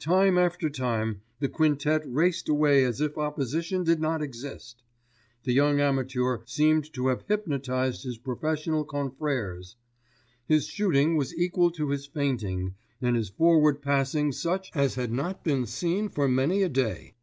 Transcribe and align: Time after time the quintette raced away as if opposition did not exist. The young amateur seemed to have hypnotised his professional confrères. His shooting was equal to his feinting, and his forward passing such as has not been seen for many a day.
Time 0.00 0.36
after 0.36 0.68
time 0.68 1.22
the 1.40 1.48
quintette 1.48 2.02
raced 2.04 2.46
away 2.46 2.84
as 2.84 3.00
if 3.00 3.16
opposition 3.16 3.84
did 3.84 3.98
not 3.98 4.20
exist. 4.20 4.82
The 5.44 5.54
young 5.54 5.80
amateur 5.80 6.40
seemed 6.44 6.92
to 6.92 7.06
have 7.08 7.24
hypnotised 7.26 8.02
his 8.04 8.18
professional 8.18 8.84
confrères. 8.84 9.76
His 10.46 10.66
shooting 10.66 11.16
was 11.16 11.34
equal 11.34 11.70
to 11.70 11.88
his 11.88 12.04
feinting, 12.04 12.74
and 13.00 13.16
his 13.16 13.30
forward 13.30 13.80
passing 13.80 14.30
such 14.30 14.70
as 14.74 14.96
has 14.96 15.08
not 15.08 15.42
been 15.42 15.64
seen 15.64 16.10
for 16.10 16.28
many 16.28 16.62
a 16.62 16.68
day. 16.68 17.14